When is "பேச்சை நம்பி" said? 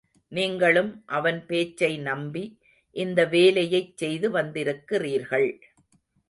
1.45-2.43